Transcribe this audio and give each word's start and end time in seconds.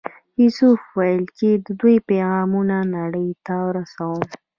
یوسف 0.43 0.79
وویل 0.95 1.23
چې 1.37 1.49
د 1.65 1.67
دوی 1.79 1.95
پیغامونه 2.09 2.77
نړۍ 2.95 3.29
ته 3.45 3.53
ورسوو. 3.67 4.19